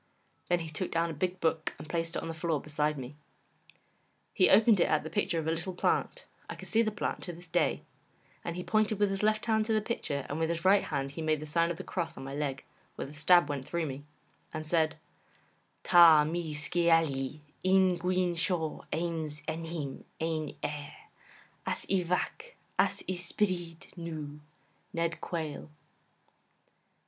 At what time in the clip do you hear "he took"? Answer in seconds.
0.61-0.89